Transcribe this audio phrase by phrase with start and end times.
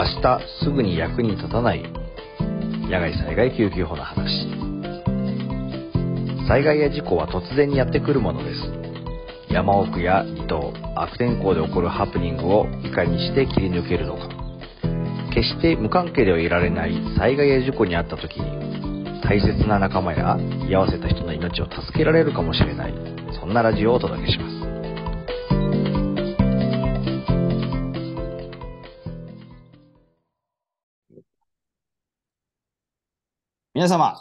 [0.00, 1.82] 明日すぐに役に立たない。
[2.88, 4.48] 野外災害救急法の話。
[6.48, 9.52] 災害や事故は突然にやってくるものです。
[9.52, 14.26] 山奥や離島悪天候で起こるハプニングをいかにして切り抜けるのか。
[15.34, 22.94] 決して無関係ではいられない災害や事故に遭った時に大切な仲間や居合わせた人の命を助けられるかもしれない。
[23.38, 24.49] そんなラジオをお届けします。
[33.80, 34.20] 皆様、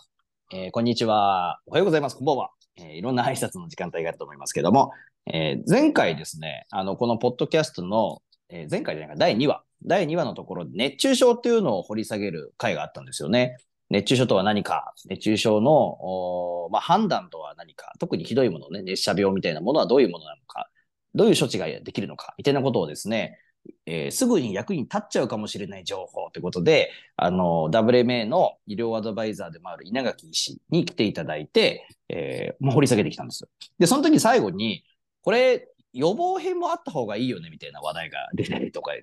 [0.53, 1.59] えーこんにちは。
[1.65, 2.15] おはようございます。
[2.15, 2.51] こんばんは。
[2.77, 4.93] えーいろんな挨拶の時間帯があると思いますけども、
[5.25, 13.57] えー前回ですね、あの、このポッドキャストの、え前回じゃないか、第2話、第2話のところ熱中症っていうのを掘り下げる回があったんですよね。
[13.89, 20.69] 熱中症とは何か、熱中症の、まあ、判断とは何か、特にひどいものね、熱射病みたいなものはどういうものなのか、
[21.15, 23.37] どういう処置ができるのか、みたいなことをですね、
[23.85, 33.49] えーすぐに役に立っちゃうかもしれない情報ということで、あの、WMA の医療アドバイザーでもある稲垣医師に来ていただいて、えーまあ掘り下げてきたんですよ。
[33.77, 34.83] で、その時最後に、
[35.21, 38.93] これ、予防編もあった方がいいよね、みたいな話題が出たりとか、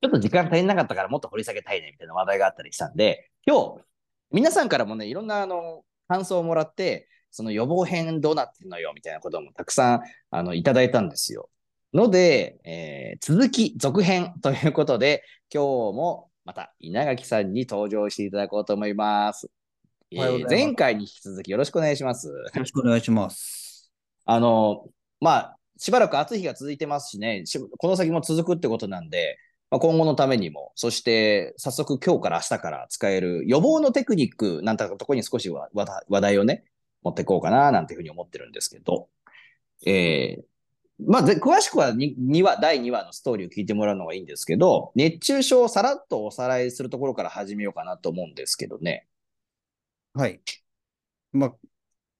[0.00, 3.82] ちょっと時間足りなかったからもっと掘り下げたいね、みたいな話題があったりしたんで、今日、
[4.30, 11.50] 皆さんからもね、いろんなあの、感想をもらって、その予防編どうなってるのよ、みたいなこともたくさん、あの、いただいたんですよ。
[11.94, 19.50] ので、えー続き、続編ということで、今日もまた稲垣さんに登場していただこうと思います。
[20.10, 22.28] えー前回に引き続きよろしくお願いします。
[22.28, 23.90] よろしくお願いします。
[24.26, 24.86] あの、
[25.20, 29.38] まあ、しばらく暑い日が続いてますしね、しこの先も続くってことなんで、
[29.70, 35.70] まあ、今後のためにも、そして早速今日から明日から使える予防のテクニックなんてところに少し話
[36.20, 36.64] 題をね、
[37.02, 39.08] 持っていこうかななんていうふうに思ってるんですけど、
[39.86, 40.57] えー
[41.00, 49.06] まあ、ぜ詳しくは 2, 2話、第2話のストーリーを聞いてもらうのがいいんですけど、熱中症をさらっとおさらいするところから始めようかなと思うんですけどね。
[50.14, 50.40] はい。
[51.32, 51.54] まあ、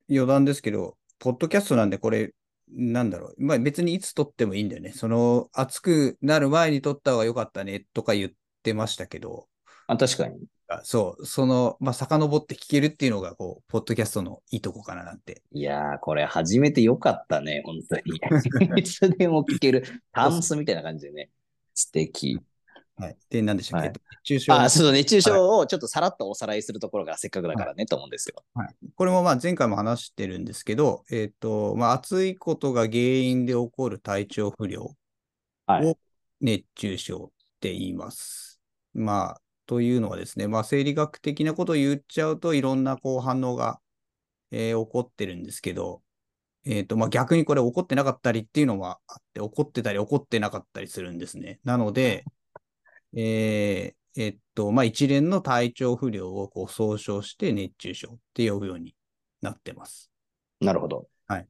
[0.08, 2.32] 余談ですけど、ポッドキャストなんでこれ、
[2.70, 3.34] なんだろう。
[3.38, 4.92] まあ別にいつ撮ってもいいんだよね。
[4.92, 8.30] その、暑くなる前に撮った方が良かったねとか言っ
[8.62, 9.48] てましたけど、
[9.86, 10.38] あ確かに。
[10.68, 15.42] あそう、その、まあ遡って聞けるっていうのが、こう、ポッドキャストのいいとこかななんて。
[15.52, 18.20] いやー、これ始めてよかったね、本当に。
[18.78, 21.30] いつでも聞ける、タンスみたいな感じでね。
[21.74, 22.38] 素敵。
[22.96, 23.16] はい。
[23.30, 23.96] で、何でしたっけ、はい
[24.28, 24.52] 熱中症？
[24.54, 28.42] あ、そう熱中症をちょっとさらっとおさらいするところがせっかくだからね、と思うんですよ。
[28.94, 34.94] これもまあ前回も話してるんですけど、えっ、と、まあ暑いことが原因で起こる体調不良
[35.66, 35.98] はいを
[36.40, 37.28] 熱中症っ
[37.60, 38.60] て言います。
[38.94, 43.80] まあ、というのはですね、まあ生理学的なことを言っちゃうといろんなこう反応が、
[44.50, 46.02] えー起こってるんですけど、
[46.64, 51.60] えっ、と、まあ逆にこれ起こってなかったりっていうのはあって、起こってたり起こってなかったりするんですね。
[51.64, 52.24] なので、
[53.14, 58.96] えーえっと、まあ、一連の体調不良をこう総称して熱中症って呼ぶように
[59.42, 60.10] なってます。
[60.60, 61.06] なるほど。
[61.28, 61.46] はい。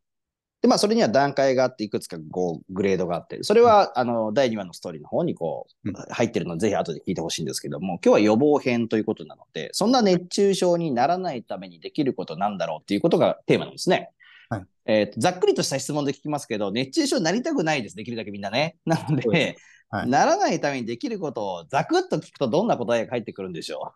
[0.60, 14.10] で、まあ、それには段階があって、いくつかこうグレードがあって、それは、あの、第2話のストーリーの方にこううん、入ってるので、ぜひ後で聞いてほしいんですけども、今日は予防編ということなので、そんな熱中症にならないためにできることなんだろうっていうことがテーマなんですね。
[14.48, 14.64] はい。
[14.86, 18.78] えーとざっくりとした質問で聞きますけど、熱中症になりたくないです、できるだけみんなね。
[18.84, 19.56] なのでで、
[19.90, 20.08] はい。
[20.08, 23.92] ならないためにできることをざくっと聞くとどんな答えが返ってくるんでしょ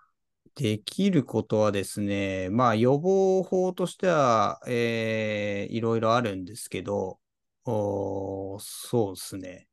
[0.54, 7.18] できることはですね、まあ予防法としては、えーいろいろあるんですけど、
[7.64, 9.68] おーそうですね。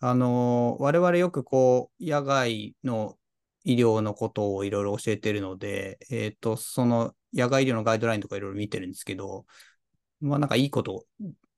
[0.00, 3.18] あのー我々よくこう、野外の
[3.64, 9.46] 医療のことをいろいろ教えてるので、えっ、と、その野外医療のガイドラインとかいろいろ見てるんですけど、
[10.20, 11.06] まあなんかいいこと、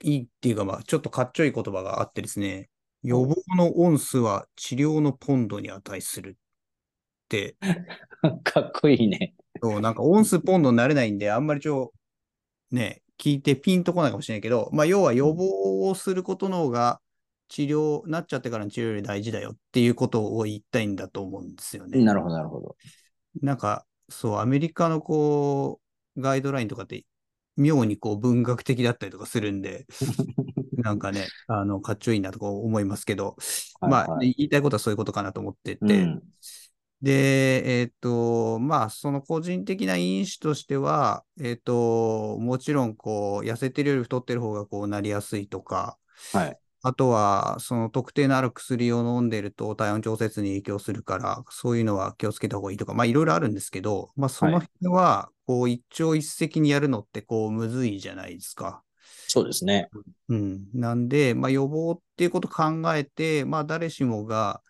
[0.02, 2.70] いいっていうかまあちょっとかっちょいい言葉があってですね、
[3.02, 6.38] 予防のオンスは治療のポンドに値する
[8.44, 9.34] かっこいいね。
[9.62, 11.92] そう、なんかオンスポンドになれないんで、あんまりちょ、
[12.70, 17.00] ね、聞いてピンとこないかもしれないけど、まあ、要は予防をすることの方が、
[17.48, 21.98] 治療、なっちゃってからの治療より大事だよっていうことを言いたいんだと思うんですよね。
[22.02, 22.76] なるほど、なるほど。
[23.42, 25.80] なんか、そう、アメリカのこ
[26.16, 27.04] う、ガイドラインとかって、
[27.56, 29.86] 妙にこう文学的だったりとかするんで、
[30.78, 33.36] なんかね、あの、かっちょいいなとか思いますけど、
[33.80, 36.22] はいまあ、はい言いたいことはそういうことかなと思ってて、うん
[37.02, 45.98] で、えっ、と、まあ、その個人的な因子としては、えっ、と、もちろん、こう、痩せてるより太ってる方がこうなりやすいとか、
[46.32, 46.58] はい。
[46.82, 58.82] あとは、その特定のある薬を飲んでると体温調節に影響するから、そういうのは気をつけた方がいいとか、まあいろいろあるんですけど、まあその辺は、こう一朝一夕にやるのってこうむずいじゃないですか。
[59.26, 59.90] そうですね。
[60.28, 60.68] うん。
[60.72, 64.62] なんで、まあ予防っていうことを考えて、まあ誰しもが、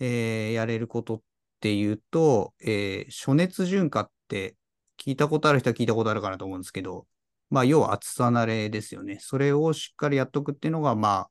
[0.00, 1.22] えーやれることっ
[1.60, 4.56] ていうと、えー暑熱順化って
[4.98, 7.06] 聞いたことある人は聞いたことあるかなと思うんですけど、
[7.50, 9.18] まあ、要は暑さ慣れですよね。
[9.20, 11.28] それをしっかりやっとくっていうのが、ま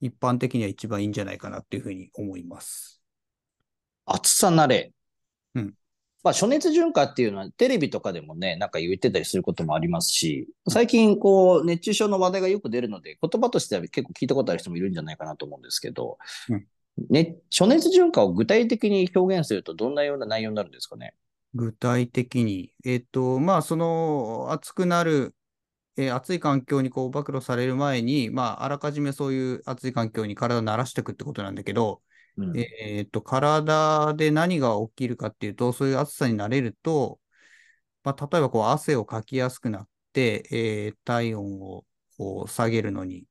[0.00, 3.00] 一般的には一番いいんじゃないかなっていうふうに思います。
[4.04, 4.92] 暑さ慣れ。
[5.54, 5.74] うん。
[6.24, 16.18] まあ、暑熱順化っていうのはテレビとかでもね、なんか言ってたりすることもありますし、最近こう、熱中症の話題がよく出るので、言葉としては結構聞いたことある人もいるんじゃないかなと思うんですけど、
[16.48, 16.66] うん
[17.10, 21.14] ね、暑熱順化を具体的に表現するとどんなような内容になるんですかね？
[21.54, 25.34] 具体的に、えっと、まあ、その、暑くなる、
[25.96, 32.02] えー暑い環境にこう暴露される前に、まあ、あらかじめそういう暑い環境に体を慣らしていくってことなんだけど、
[32.38, 37.20] うんえっと、体で何が起きるかっていうと、そういう暑さに慣れると、
[38.04, 41.84] まあ、例えばこう汗をかきやすくなって、えー体温を
[42.16, 43.26] こう下げるのに、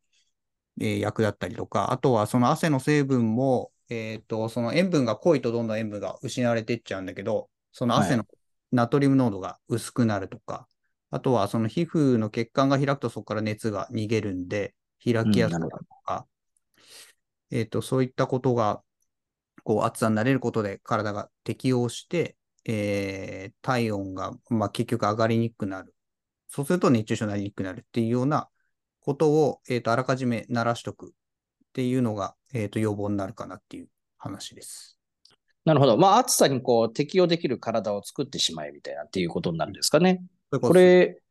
[0.81, 8.25] えー役立ったりとか、あとはその汗の成分も、えっと、その塩分が濃いとどんどん塩分が失われていっちゃうんだけど、その汗の
[8.71, 10.67] ナトリウム濃度が薄くなるとか、
[11.11, 16.27] あとはその皮膚の血管が開くとそこから熱が逃げるんで、開きやすくなるとか、
[17.51, 18.83] えっと、そういったことが、
[19.63, 25.95] こう、暑さになれることで体が適応して、えー体温が、まあ、結局上がりにくくなる。
[26.49, 28.49] そうすると熱中症になりにくくなるっていうような
[29.01, 31.09] ことを、えっと、あらかじめ慣らしとくっ
[31.73, 33.87] ていうのが、えっと、予防になるかなっていう
[34.17, 34.97] 話です。
[35.65, 35.97] なるほど。
[35.97, 40.23] まあ、暑さにこう適応できる体を作ってしまえみたいなっていうことになるんですかね。
[40.49, 41.21] ここ、れ、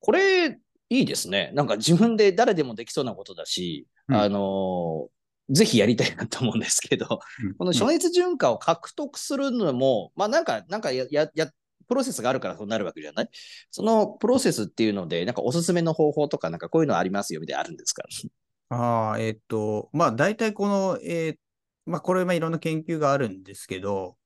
[0.00, 0.58] これ、
[0.88, 1.50] いいですね。
[1.54, 5.12] なんか自分で誰でもできそうなことだし、うんあのー
[5.50, 11.48] ぜひやりたいなと思うんですけど、うんこの暑熱順化を獲得するのも、まあなんか、なんかや、や、や、
[11.88, 13.28] プロセスがあるからそうなるわけじゃない？
[13.70, 18.04] そのプロセスっていうので、なんかおすすめの方法とか、なんかこういうのありますよみたいなのあるんですか？
[18.70, 21.36] ああ、えっと、まあ、大体この、えー
[21.84, 24.16] まあ、これ、まあ、いろんな研究があるんですけど、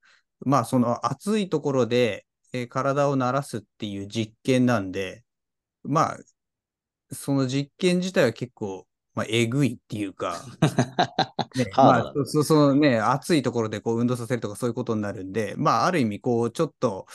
[0.41, 5.25] まあ、その暑いところで、えー体を慣らすっていう実験なんで、
[5.83, 6.19] まあ、
[7.13, 10.45] その実験自体は結構、まあ、えぐいっていうか、
[11.57, 17.07] ね、まあ、そそそのね、暑いところでこう運動させるとかそういうことになるんで、まあ、ある意味、こう、ちょっと、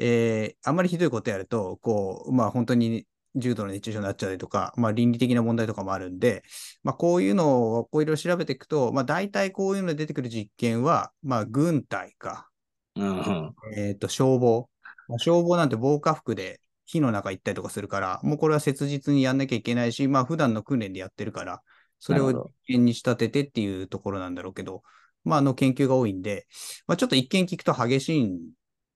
[0.00, 6.42] えーあんまりひどいことやると、こう、まあ、本当に重度の熱中症になっちゃうとか、まあ、倫理的な問題とかもあるんで、
[6.82, 12.48] まあ、こういうのをこういろいろ調べていくと、まあ、大体こういうので出てくる実験は、まあ、軍隊か、
[12.96, 13.54] うんうん。
[13.76, 14.68] えっと、消防。
[15.08, 21.62] まあ消防なんて防火服で火の中行ったりとかするから、もうこれは切実にやんなきゃいけないし、まあ普段の訓練でやってるから、
[21.98, 24.82] それを実験に仕立ててっていうところなんだろうけど、
[25.24, 26.46] まああの研究が多いんで、
[26.86, 28.30] まあちょっと一見聞くと激しい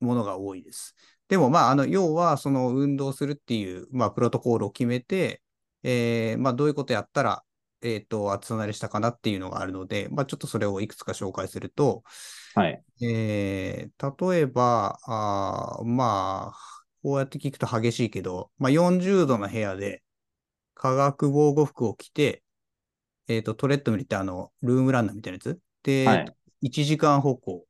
[0.04, 0.94] ものが多いです。
[1.28, 5.42] でもまああの、要はその運動するっていう、まあプロトコールを決めて、
[5.82, 7.42] えーまあどういうことやったら、
[7.82, 12.02] えっ、と、暑さ慣れしたかなっていうのがあるので、まあちょっとそれをいくつか紹介すると、
[12.54, 12.82] はい。
[13.02, 20.02] えー例えば、あーまあ、こうやって聞くと激しいけど、まあ、40度の部屋で
[20.74, 22.42] 化学防護服を着て、
[23.28, 25.58] えっ、と、トレッドミルってあの、ルームランナーみたいなやつ？
[25.82, 27.66] で、はい1時間歩行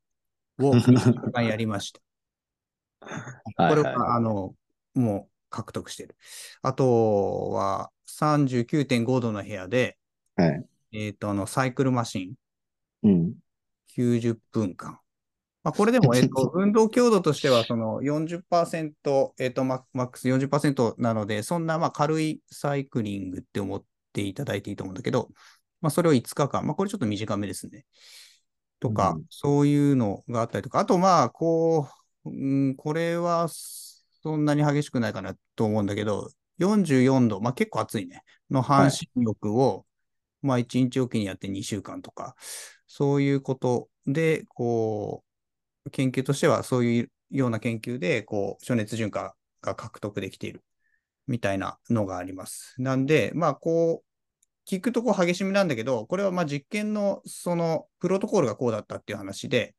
[0.59, 1.99] を 1時間やりました。
[3.57, 4.55] これは、はいあの、
[4.93, 6.15] もう獲得してる。
[6.61, 9.97] あとは、39.5度の部屋で、
[10.35, 10.65] はい。
[10.91, 12.35] えっ、と、あの、サイクルマシ
[13.03, 13.33] ン、うん。
[13.87, 14.99] 90分間。
[15.63, 25.29] まあ、これでも、 えっと、運動強度としては、その40%、えっと、ママックス40%なので、そんな、まあ、軽いサイクリングって思っていただいていいと思うんだけど、
[25.81, 27.85] まあ、それを5日間、まあ、これちょっと短めですね。
[28.79, 32.29] とか、うんそういうのがあったりとか、あと、まあ、こう、う
[32.71, 39.85] ん、これは、そんなに激しくないかなと思うんだけど、44度、まあ、結構暑いね、の半身浴を、
[40.41, 42.35] まあ、1日おきにやって2週間とか、
[42.87, 45.23] そういうことで、こ
[45.85, 50.63] う、研究としてはそういうような研究で、こう、暑熱順化が獲得できている
[51.27, 52.75] みたいなのがあります。
[52.79, 54.05] なんで、まあ、こう、
[54.67, 59.75] 聞くとこう激しめなんだけど、これはまあ実験のそのプロトコールがこうだったっていう話で、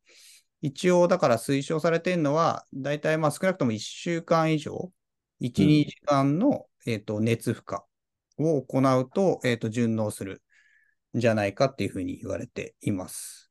[0.63, 4.93] 一応だから推奨されてるのは、だいたいまあ少なくとも1週間以上、
[5.41, 7.79] 1、うん2時間の、えっと熱負荷
[8.39, 10.43] を行うと、えっと順応する
[11.17, 13.46] んじゃないかっていうふうに言われています。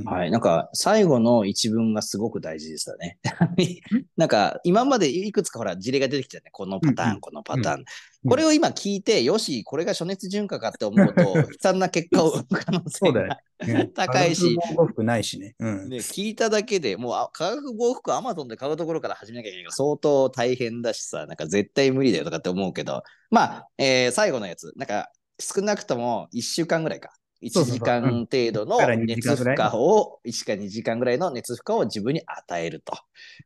[0.00, 0.30] うんはい。
[0.30, 3.18] なんか、最後の一文がすごく大事でしたね。
[4.16, 6.50] なんか、今までいくつかほら、事例が出てきたね。
[6.52, 7.78] このパターン、このパターン。
[7.80, 7.84] うん
[8.28, 15.54] これを今聞いて、よし、これが暑熱順化かって思うと、悲惨な結果を 生む可能性そうだよがね 高いし、化学防ないしね。
[15.60, 15.88] うん。
[15.88, 27.12] ね、聞いただけでもうあ化学防服アマゾンで買うところから始めなきゃいけないから相当大変だしさ、なんか絶対無理だよとかって思うけど、まあ、えー最後のやつ、なんか少なくとも1週間ぐらいか。
[27.40, 32.96] 1そうそう時間程度のから2時熱負荷を、1か2時間ぐらいの熱負荷を自分に与えると。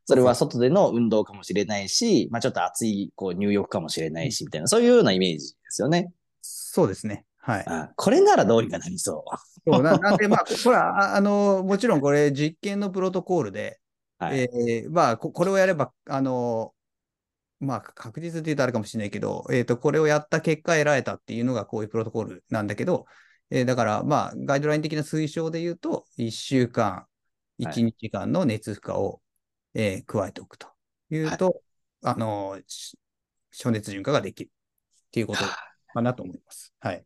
[0.04, 6.12] それは外での運動かもしれないし、まあちょっと暑いこう入浴かもしれないし、みたいな、そういうようなイメージですよね。
[6.40, 7.24] そうですね。
[7.38, 7.64] はい。
[7.66, 9.24] あこれならどうにかなりそ
[9.66, 9.70] う。
[9.70, 13.80] そうななんで、まあ、こ れは、ああの、もちろんこれ実験のプロトコールで、
[14.18, 14.40] はい。
[14.40, 16.74] えーまあ、ここれをやれば、あの、
[17.60, 23.06] まあ、確実って言うとあれかもしれないけど、えっ、と、これをやった結果得られたっていうのがこういうプロトコールなんだけど、
[23.50, 27.06] えーだから、まあ、ガイドライン的な推奨で言うと、1週間、は
[27.58, 27.64] い。
[27.64, 29.20] 1日間の熱負荷を、
[29.74, 30.68] えー加えておくと。
[31.10, 31.62] いうと、
[32.02, 32.98] あの、し
[33.52, 34.50] 暑熱順化ができる。
[35.08, 35.44] っていうこと
[35.92, 36.72] かなと思います。
[36.80, 37.04] はい。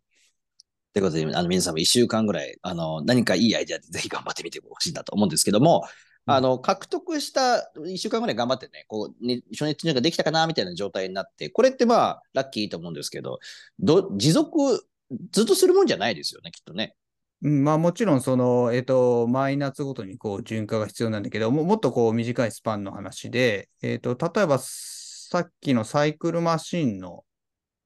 [0.93, 5.85] ということで、あの皆さんも1週間ぐらい、あの何かいいアイデアでぜひ頑張ってみてほしいなと思うんですけども、
[6.27, 6.35] うん。
[6.35, 13.41] あの獲得した1週間ぐらい頑張ってね、こうね初熱順化できたかなみたいな状態になって、これってまあ、ラッキーと思うんですけど、
[13.81, 14.87] ど持続、
[15.31, 16.95] ずっとするもんじゃないですよね、きっとね。
[17.43, 27.25] うん、まあもちろんその、えっ、と、マイナスごとにこう循化が必要なんだけど、ももっとこう短いスパンの話で、えっ、と、例えばさっきのサイクルマシンの、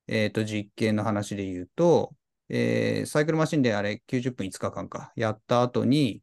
[0.06, 2.14] えっ、と、実験の話で言うと、
[2.50, 6.22] えーサイクルマシンであれ90分5日間かやった後に、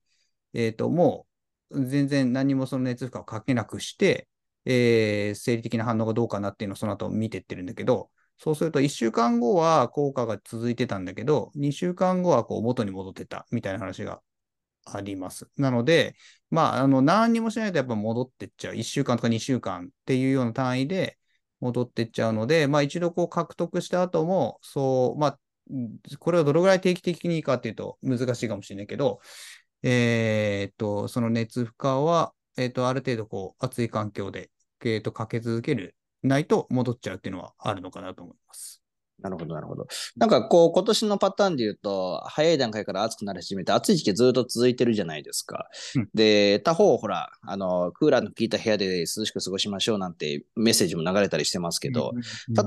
[0.53, 1.27] えっ、と、も
[1.71, 4.27] う全然何もその熱負荷をかけなくして、
[4.65, 14.22] えー生理的な反応がどうかなっていうのをその後見てってるんだけど、そうすると1週間後は効果が続いてたんだけど、2週間後はこう元に戻ってたみたいな話が
[14.86, 15.50] あります。
[15.58, 16.15] なので、
[16.50, 18.75] まあ、あの何にもしないとやっぱ戻ってっちゃう。
[18.75, 21.18] 1週間とか2週間っていうような単位で
[21.60, 25.39] 戻ってっちゃうので、まあ一度こう獲得した後も、そう、まあ、
[26.20, 29.22] これをどれぐらい定期的にいいかっていうと難しいかもしれないけど、
[29.84, 34.51] えーっと、その熱負荷は、えーっと、ある程度こう暑い環境で、
[34.84, 35.96] えーっと、かけ続ける、
[36.27, 38.82] ないと戻っちゃうっていうのはあるのかなと思います。
[39.22, 39.88] なるほど、なるほど。
[40.17, 45.70] なんかこう、今年のパターンで言うと、早い段階から暑くなり始めて、暑い時期ずっと続いてるじゃないですか。
[45.96, 52.13] うんで、他方、ほら、あの、クーラーの効いた部屋で涼しく過ごしましょうなんてメッセージも流れたりしてますけど、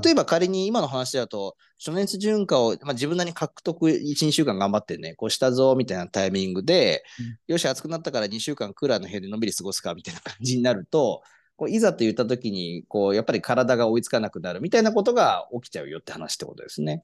[0.03, 7.03] 例えば仮に今の話だと、暑熱順化を、まあ、自分なりに獲得1、2週間頑張ってね、こうしたぞみたいなタイミングで、
[7.47, 11.21] よし、暑くなったから2週間クーラーの部屋でのんびり過ごすかみたいな感じになると、
[11.59, 17.01] こういざと言った時に、こう、やっぱり体が追いつかなくなるみたいなことが起きちゃうよって話ってことですね。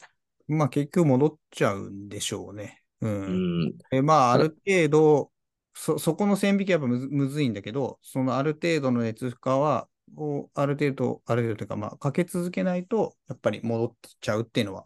[0.48, 2.82] まあ結局戻っちゃうんでしょうね。
[3.02, 3.08] う。
[3.10, 3.74] うんん。
[3.92, 5.32] えまあ、ある程度、
[5.74, 14.86] そ、そこの線引きはやっぱむずむずいんだけど、そのある程度の熱負荷は、をある程度、ある程度というか、まあ、かけ続けないと、やっぱり戻っちゃうっていうのは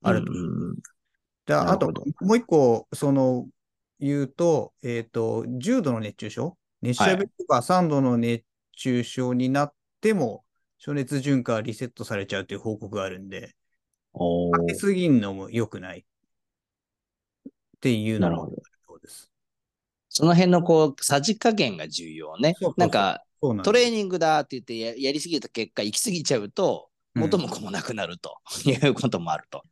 [0.00, 0.32] あると。
[0.32, 0.76] うん
[1.44, 3.46] で、あともう一個、その、
[3.98, 6.56] 言うと、えっ、と、重度の熱中症？
[6.82, 8.44] 熱射病とか3度の熱
[8.76, 10.44] 中症になっても、
[10.78, 13.54] 暑熱順化はリセットされちゃうという報告があるんで、
[14.12, 16.02] かけすぎんのも良くないっ
[17.80, 18.52] ていうのも。
[18.86, 19.30] そうです。
[20.08, 22.80] その辺のこう、さじ加減が重要ねそうそうそう。
[22.80, 29.62] なんか、なんトレーンニングだって言ってややりすぎた結果、行き過ぎちゃうと、元も子もなくなるということもあると。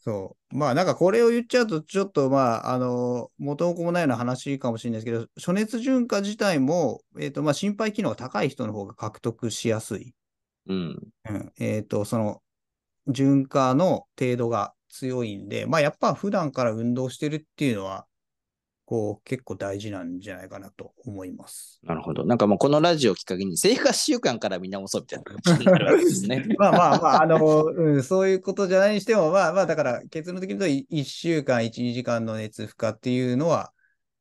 [0.00, 0.56] そう。
[0.56, 10.14] まあなんかこれを言っちゃうと、ちょっとまあ、あの、元も子もないような話かもしれないですけど、暑熱順化自体も、えっ、と、まあ心肺機能が高い人の方が獲得しやすい。
[10.68, 11.08] うん。
[11.28, 11.52] うん。
[11.58, 12.42] えっ、と、その、
[13.08, 18.06] 順化の程度が強いんで、まあやっぱ普段から運動してるっていうのは、
[18.88, 21.78] こう、結構大事なんじゃないかなと思います。
[21.82, 22.24] なるほど。
[22.24, 26.46] なんかもうこのラジオをきっかけに生活習慣から見直そうみたいな感じになるわけですね。
[26.56, 33.74] まあまあまあ、あの、うん、そういうことじゃないにしても、まあまあ、だから結論的に言うと、1週間、1、2時間の熱負荷っていうのは、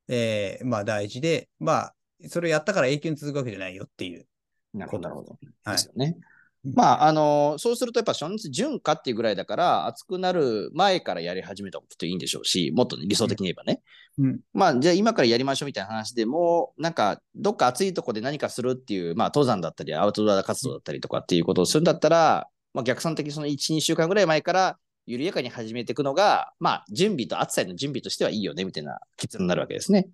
[0.10, 1.96] えーまあ大事で、まあ、
[2.28, 4.28] それをやったから永久に続くわけじゃないよっていう。
[4.74, 5.40] なるほど、なるほど。
[5.64, 6.18] はいですよね。
[6.66, 13.82] うんまあ、あのそうするとやっぱ暑熱順化っていうぐらいだから、暑くなる前からやり始めた方がきっといいんでしょうし、もっとね理想的に言えばね。
[14.20, 30.10] うんまあ、じゃあ今からやりましょうみたいな話でも、なんか、どっか暑いとこで何かするっていう、まあ、登山だったり、アウトドア活動だったりとかっていうことをするんだったら、まあ、逆算的にその1、2週間ぐらい前から、緩やかに始めていくのが、まあ、準備と暑さへの準備としてはいいよね、みたいな結論になるわけですね。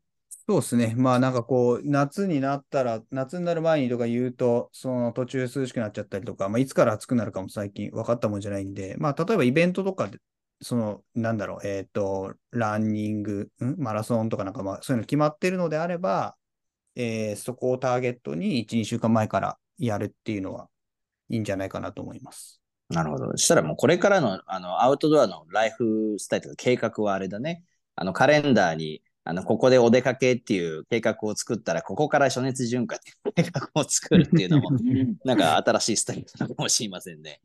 [0.48, 0.94] そうですね。
[0.98, 10.20] まあなんかこう、夏になったら、夏になる前にとか言うと、その途中涼しくなっちゃったりとか、まあいつから暑くなるかも最近分かったもんじゃないんで、まあ例えばイベントとかで、
[10.62, 13.76] その、なんだろう、えっ、と、ランニング、ん？
[13.78, 16.36] マラソンとかなんかまあそういうの決まってるのであれば、
[16.96, 20.68] えーそこをターゲットに1、2週間前からやるっていうのは
[21.30, 22.62] いいんじゃないかなと思います。
[22.90, 23.32] なるほど。
[23.32, 27.64] そしたらもうこれからのあのアウトドアのライフスタイル計画はあれだね。
[27.96, 34.72] あのカレンダーにあのここでお出かけっていう計画を作ったら、ここから暑熱順化っていう計画を作るっていうのも、
[35.24, 37.40] なんか新しいスタイルなのかもしれませんね。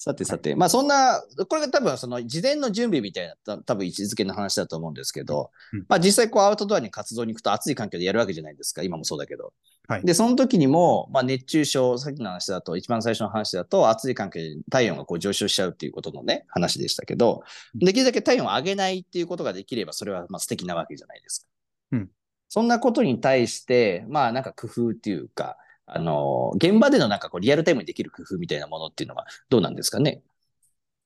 [0.00, 5.86] さてさて、まあそんな、これが多分その事前の準備みたいなた多分位置づけの話だと思うんですけど、うん。
[5.88, 9.52] まあ実際こうアウトドアに活動に行くと暑い環境でやるわけじゃないですか、今もそうだけど。
[9.88, 10.04] はい。
[10.04, 17.42] で、その時にも、まあ熱中症、さっきの話だと、一番最初の話だと、暑い環境で体温がこう上昇しちゃうっていうことのね、話でしたけど、
[17.74, 21.46] できるだけ体温を上げないっていうことができれば、それはまあ素敵なわけじゃないですか。
[21.92, 22.10] うん。
[22.48, 25.56] そんなことに対して、まあなんか工夫っていうか、
[25.90, 30.22] あの、現場でのなんかこうリアルタイムにできる工夫みたいなものっていうのはどうなんですかね？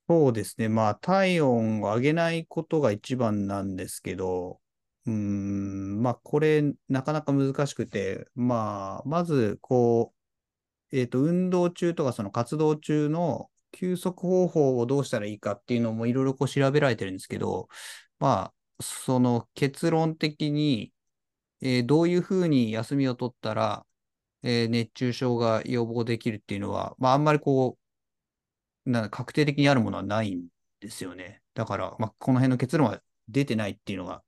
[0.08, 0.68] そうですね。
[0.68, 4.60] まあ、体温を上げないことが一番なんですけど、
[5.06, 10.12] うん、まあ、これ、なかなか難しくて、まあ、まず、こ
[10.92, 17.68] う、えっと、運動中とか、その活動中の休息方法をどうしたらいいかっていうのもいろいろこう調べられてるんですけど、
[18.18, 20.92] まあ、その結論的に、
[21.62, 23.86] えーどういうふうに休みを取ったら、
[24.42, 27.78] えー熱中症が予防できるっていうのは、まあ、あんまりこ
[28.86, 30.46] う、な確定的にあるものはないん
[30.80, 31.42] ですよね。
[31.54, 34.22] だから、まあ、この辺の結論は出てないっていうのが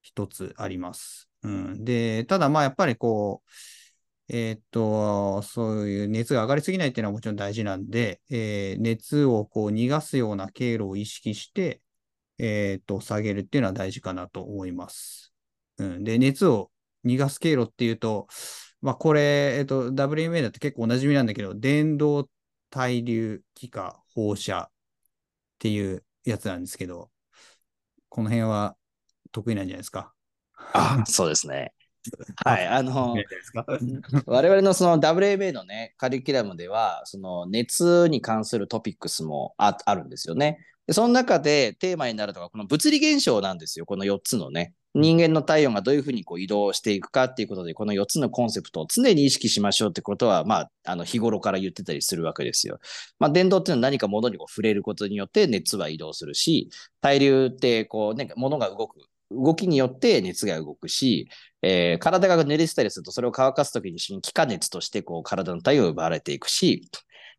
[0.00, 1.28] 一つあります。
[1.42, 3.50] うん、で、ただまあやっぱりこう、
[4.28, 11.82] えーっと、そういう熱が上がりすぎないっていうのはもちろん大事なんで、えー熱をこう逃がすような経路を意識して、
[12.38, 15.34] えーっと、下げるっていうのは大事かなと思います。
[15.78, 16.70] うん、で、熱を
[17.04, 18.28] 逃がす経路っていうと、
[18.82, 22.28] まあこれ、えーっと、WMA だと結構おなじみなんだけど、電動
[22.70, 24.72] 対流気化放射っ
[25.58, 27.10] ていうやつなんですけど、
[28.08, 28.76] この辺は
[29.30, 30.12] 得意なんじゃないですか？
[30.72, 31.72] あ、そうですね。
[32.44, 32.66] はい。
[32.66, 33.16] あの、
[34.26, 40.58] 我々のその WMA のね、カリキュラムでは、その熱に関するトピックスもああるんですよね。
[40.86, 43.86] でその中でテーマになるのが、この物理現象なんですよ。
[43.86, 44.74] この4つのね。
[44.94, 52.78] 人間の体温がどういうふうにこう移動していくかっていうことで、この4つのコンセプトを常に意識しましょうってことは、まあ、あの日頃から言ってたりするわけですよ。
[53.18, 56.68] まあ、電動っていうのは何か物にこう触れることによって熱は移動するし、
[57.00, 58.98] 対流ってこう、ね、物が動く。
[59.34, 61.28] 動きによって熱が動くし、
[61.62, 66.82] えー体が濡れてたりすると、それを乾かすときに気化熱としてこう体の体温を奪われていくし、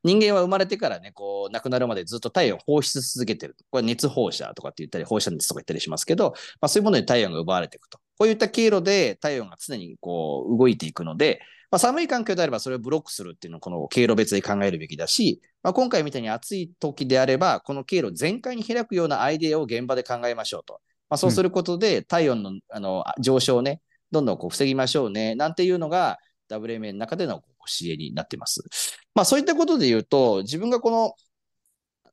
[0.04, 3.56] 人間は生まれてからね、こう亡くなるまでずっと体温を放出し続けてる。
[3.70, 8.00] これ熱放射とかって言ったり、放射熱とか言ったりしますけど、まあ、そういうものに体温が奪われていくと。
[8.18, 20.82] こういった経路で体温が常にこう動いていくので、まあ、寒い環境であればそれをブロックするっていうのをこの経路別で考えるべきだし、まあ、今回みたいに暑い時であれば、この経路全開に開くようなアイデアを現場で考えましょうと。
[21.10, 28.62] まあ、そうすることで体温の,、あの上昇をね、どんどんこう防ぎましょうね、なんていうのが WMA の中でのこう指令になってます。
[29.16, 31.16] まあそういったことで言うと、自分がこの、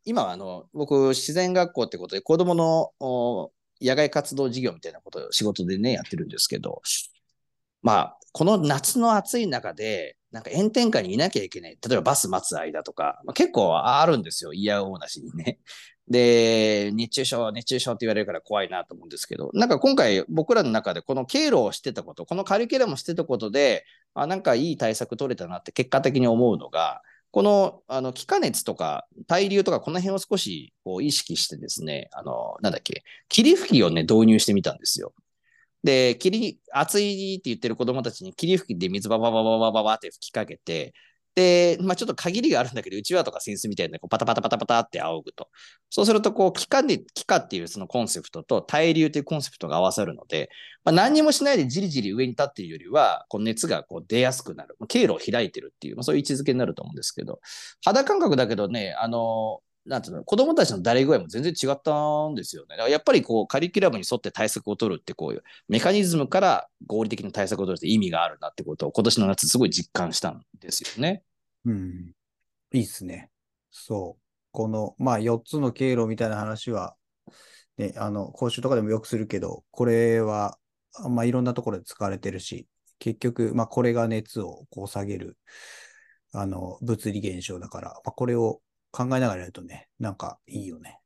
[0.05, 6.81] 今はあの、僕、自然学校ってことで子供の野外活動事業みたいなことを仕事でね、やってるんですけど、
[7.83, 11.79] まあ、この夏の暑い中で、なんか炎天下にいなきゃいけない。
[11.87, 14.53] 例えばバス待つ間とか、まあ、結構あるんですよ。
[14.53, 15.59] 嫌おうなしにね。
[16.11, 35.15] で、熱中症、熱中症って言われるから怖いなと思うんですけど、なんか今回僕らの中でこの経路をしてたこと、このカリキュラムをしてたことで、あなんかいい対策取れたなって結果的に思うのが、この、あの、気化熱とか、対流とか、この辺を少し、こう、意識してですね、あの、なんだっけ、霧吹きをね、導入してみたんですよ。
[35.85, 40.93] で、霧、暑いって言ってる子供たちに霧吹きで水バババババババって吹きかけて、
[41.35, 45.49] で、まあちょっと限りがあるんだけど、うちわとか扇子みたいなこうパタパタパタパタって仰ぐと。
[45.91, 50.51] そうすると、こう、気化で、気化っていうそのコンセプトと対流というコンセプトが合わさるので、
[50.85, 54.77] まあ、何にもしないでじりじり上に立っているよりは、こう熱がこう出やすくなる。
[54.89, 57.41] 経路を開いてるっていう、まあ、そういう位置づけになると思うんですけど、
[57.85, 62.77] 肌感覚だけどね、あの、なんていうの、子供たちの誰具合も全然違ったんですよね。
[62.91, 71.23] やっぱりこう、カリキュラムに沿って対策を取るって、こういうメカニズムから合理的な対策を取るって意味があるなってことを今年の夏すごい実感したんですよね。
[71.65, 72.13] うん。
[72.73, 73.31] いいっすね。
[73.71, 74.23] そう。
[74.53, 76.97] この、まあ、4つの経路みたいな話は、
[77.79, 80.59] ね、あの、講習とかでもよくするけど、これは、
[81.09, 82.67] まあ、いろんなところで使われてるし、
[82.99, 85.39] 結局、まあ、これが熱をこう下げる、
[86.33, 91.01] あの、物理現象だから、まあ、これを考えながらやるとね、なんかいいよね。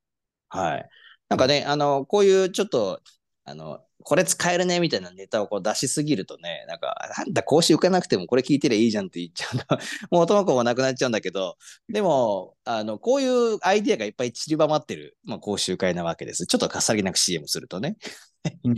[0.48, 0.88] はい。
[1.28, 3.00] なんかね、あの、こういうちょっと、
[3.44, 9.66] あの、これ使えるねみたいなネタをこう出しすぎるとね、なんか、なんだ、講習受けなくてもこれ聞いてりゃいいじゃんって言っちゃうと、
[10.10, 11.56] もう元もなくなっちゃうんだけど、
[11.88, 16.46] でも、あの、こういうアイディアがいっぱい散りばまってる、まあ、講習会なわけです。
[16.46, 17.96] ちょっとかさりなく CM するとね。
[18.64, 18.76] うん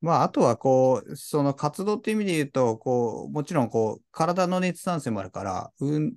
[0.00, 6.14] まあ、あとは、こう、その活動っていう意味で言うと、こう、もちろん、こう、体の熱産生もあるから、運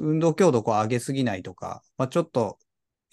[0.00, 2.58] 運動強度をこう上げすぎないとか、まあ、ちょっと、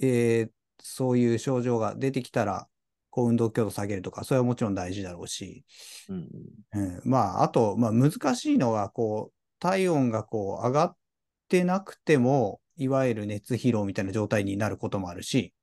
[0.01, 2.67] えーそういう症状が出てきたら、
[3.09, 5.65] こう、運動強度下げるとか、それはもちろん大事だろうし、
[6.09, 6.29] うん。
[6.73, 10.95] うん、まあ、あと、まあ、難しいのは、こう、体温がこう、上がっ
[11.49, 15.53] てなくても、いわゆる熱疲労みたいな状態になることもあるし、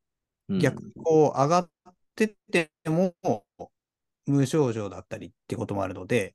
[0.48, 0.58] うん。
[0.58, 1.70] 逆にこう上がっ
[2.16, 3.14] てても
[4.26, 6.34] 無症状だったりってこともあるので、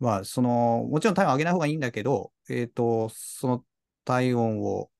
[0.00, 3.64] まあ、その、もちろん体温上げない方がいいんだけど、えっ、と、その
[4.08, 4.90] 体温を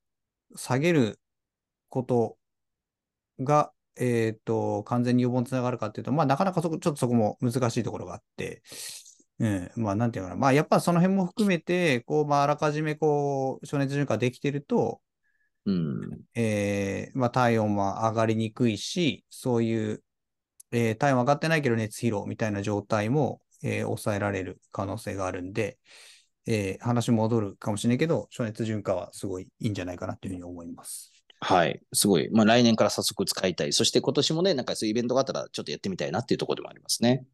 [0.55, 1.19] 下げる
[1.89, 2.37] こと
[3.41, 8.63] が、えっ、と、完全に予防につながるかっていうと、まあ、なかなかそこ、ちょっとそこも難しいところがあって、
[9.39, 10.41] うん、まあ、なんていうのかな。
[10.41, 15.01] まあ、やっぱその辺も含めて、こう、まあ、あらかじめ、こう、暑熱順化できてると、
[15.65, 16.25] うん。
[16.35, 20.03] えーまあ、体温は上がりにくいし、そういう、
[20.73, 25.79] えー体温上がってないけど熱疲労みたいな状態も、えー抑えられる可能性があるんで、
[26.51, 31.13] えー話戻るかもしれないけど、暑熱順化はすごいいいんじゃないかなというふうに思います。
[31.41, 31.81] はい。
[31.93, 32.31] すごい。
[32.33, 33.73] まあ来年から早速使いたい。
[33.73, 37.27] そして今年もね、なんかそういうイベントがあったらちょっとやってみたいなっていうところでもありますね。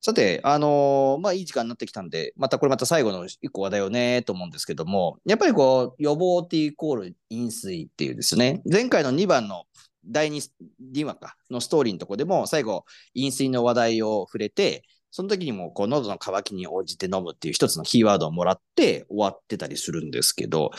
[0.00, 9.64] さて、あのーまあいい時間になってきたんで、またこれまた最後の一個話題をね、と思うんですけども、やっぱりこう、予防ってイコール飲水っていうですね、前回の2番の
[10.04, 10.50] 第2、
[10.92, 14.82] 2話か、のストーリーのとこでも最後、飲水の話題を触れて、
[15.16, 20.72] その時にもこう喉の渇きに応じて飲むっていう一つのキーワードをもらって終わってたりするんですけど、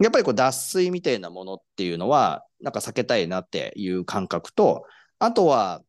[0.00, 4.82] やっぱりこう脱水みたいなものっていうのは、なんか避けたいなっていう感覚と、
[5.20, 5.80] あとは、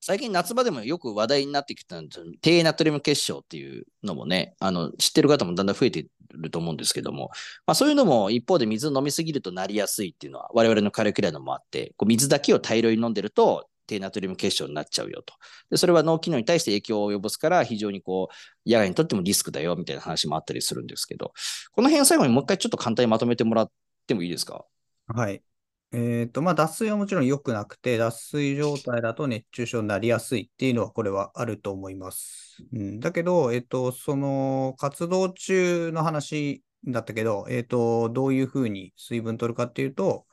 [0.00, 2.00] 最近夏場でもよく話題になってきた
[2.40, 7.30] 低ナトリウム結晶っていうのもね、あの、知ってる方もだんだん増えてると思うんですけども、
[7.66, 15.34] まあそういうのも一方で水飲みすぎるとなりやすいっていうのは我々のカリキュラムもあって、こう水だけを大量に飲んでると低ナトリウム結晶になっちゃうよと。
[15.70, 21.32] で、それは脳機能に対して影響を及ぼすから非常にこう、野外にとってもリスクだよみたいな話もあったりするんですけど、
[21.72, 23.70] この辺最後にもう一回ちょっと簡単にまとめてもらっ
[24.06, 24.64] てもいいですか？
[25.08, 25.42] はい。
[25.90, 32.62] えっと、まあ、脱水はもちろん良くなくて、脱水状態だと熱中症になりやすいっていうのは、これはあると思います。
[32.74, 40.26] うん、だけど、えっと、その活動中の話だったけど、えっと、どういうふうに水分取るかっていうと、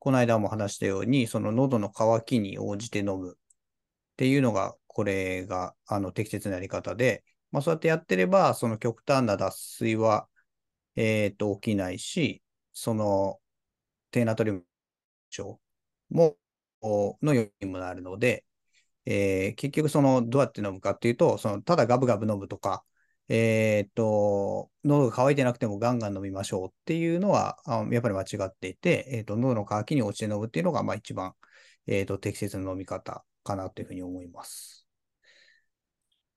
[0.00, 3.32] この間も話したように、その喉の渇きに応じて飲む。
[3.34, 3.36] っ
[4.16, 10.28] ていうのが、これがあの適切なやり方で、まあ、そうやってやってれば、その極端な脱水は、
[10.96, 12.42] えっと、起きないし、
[12.74, 13.40] その
[14.12, 14.66] 低ナトリウム
[15.30, 15.60] 症
[16.10, 16.36] も、
[16.82, 18.44] の要因にもなるので、
[19.06, 22.84] えー結局そのどうやって飲むかっていうと、そのただガブガブ飲むとか、
[23.32, 31.34] えーっと、喉が渇いてなくてもガンガン飲みましょうっていうのは、あやっぱり間違っていて、えーっと、喉の渇きに落ちて飲むっていうのが、まあ一番、
[31.86, 34.84] えーっと、適切な飲み方かなというふうに思います。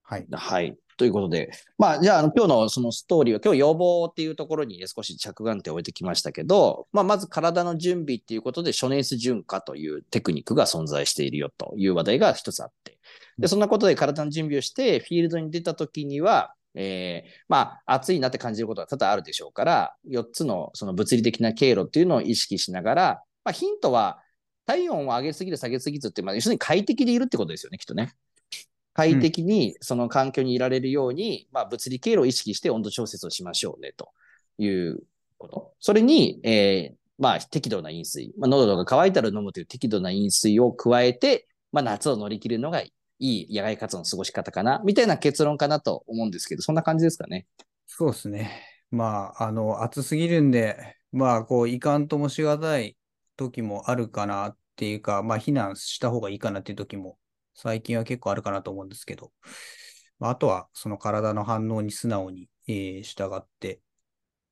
[0.04, 0.28] はい。
[0.32, 0.78] はい。
[0.98, 13.00] ということで、まあ、じゃあ、あの今日のそのストーリーは、今日予防っていうところに少し着眼点を置いてきましたけど、まあ、まず体の準備っていうことで、暑熱順化というテクニックが存在しているよという話題が一つあって、
[13.40, 24.20] で、そんなことで体の準備をして、フィールドに出た時には、えーまあ、暑いなって感じることは多々あるでしょうから、4つのその物理的な経路っていうのを意識しながら、まあ、ヒントは、
[24.66, 28.14] 体温を上げすぎる、下げすぎずって、まあ、要するに快適でいるってことですよね、きっとね。
[28.94, 34.10] 快適にその環境にいられるように、まあ、物理経路を意識して温度調節をしましょうね、と
[34.58, 35.00] いう
[35.38, 35.74] こと。
[35.80, 38.32] それに、えーまあ、適度な飲水。
[38.38, 47.48] まあ、喉が渇いたら飲むという適度な飲水を加えて、まあ、夏を乗り切るのがいいいい野外活動の過ごし方かな、みたいな結論かなと思うんですけど、そんな感じですかね。
[47.86, 48.66] そうですね。
[48.92, 52.98] まあ、あの、暑すぎるんで、まあ、こう、いかんともしがたい
[53.38, 57.18] 時もあるかなっていうか、まあ、避難した方がいいかなっていう時も、
[57.56, 59.32] 最近は結構あるかなと思うんですけど、
[60.20, 63.82] まあ、あとは、その体の反応に素直に、えー従って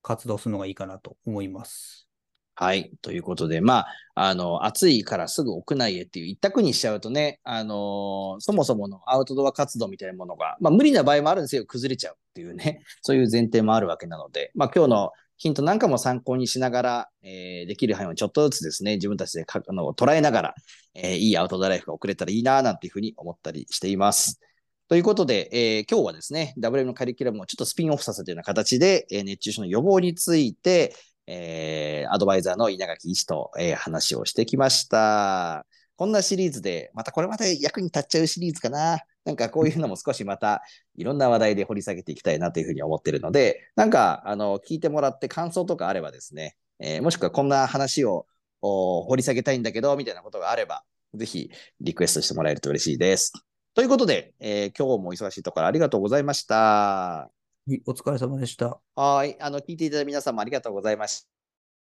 [0.01, 2.10] 活動するのがいいかなと思います。
[2.55, 2.91] はい。
[3.01, 11.65] ということで、まあ、あの、暑いからすぐ屋内へっていう一択にしちゃうとね、あのそもそものアウトドア活動みたいなものが、まあ、無理な場合もあるんですよ。
[11.65, 20.55] 崩れちゃうっていうね、 そういう前提もあるわけなので、まあ、今日のヒントなんかも参考にしながら、えーできる範囲をちょっとずつですね、自分たちでかあの捉えながら、
[20.93, 24.39] えーいいアウトドアライフが送れたらいいな、なんていうふうに思ったりしています。
[24.87, 30.93] ということで、えー今日はですね、WM のカリキュラムをちょっとスピンオフさせたような形で、え熱中症の予防について、
[31.27, 35.65] えーアドバイザーの稲垣医師と、えー話をしてきました。
[35.95, 38.99] こんなシリーズで、またこれまた役に立っちゃうシリーズかな。
[39.23, 40.63] なんかこういうのも少しまた
[40.95, 48.25] いろんな話題で掘り下げていきたいなというふうに思ってるので、なんかあの聞いてもらって感想とかあればですね、えーもしくはこんな話を
[48.61, 53.31] 掘り下げたいんだけど、みたいなことがあれば、ぜひリクエストしてもらえると嬉しいです。
[53.75, 57.40] ということで、えー今日も忙しいところありがとうございました。
[57.67, 58.79] はいお疲れ様でした。
[58.95, 59.37] はい。
[59.39, 61.27] あの、聞いていただいた皆さんもありがとうございまし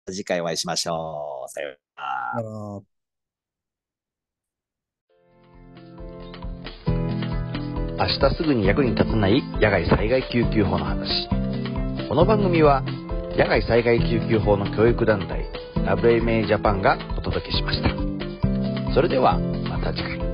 [0.07, 0.13] た。
[0.13, 1.49] 次回お会いしましょう。
[1.51, 2.99] さようなら。
[8.01, 11.29] 明日すぐに役に立たない野外災害救急法の話。
[12.09, 12.83] この番組は
[13.37, 17.91] 野外災害救急法の教育団体 WMA ジャパンがお届けしました。
[18.95, 20.28] それではまた次回。